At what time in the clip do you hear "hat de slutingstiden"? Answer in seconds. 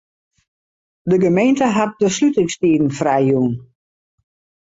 1.77-2.89